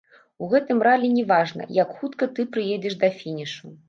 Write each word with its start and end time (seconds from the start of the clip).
У 0.43 0.47
гэтым 0.53 0.79
ралі 0.87 1.09
не 1.17 1.25
важна, 1.31 1.67
як 1.81 1.91
хутка 1.97 2.29
ты 2.39 2.47
прыедзеш 2.57 2.97
да 3.05 3.11
фінішу. 3.19 3.73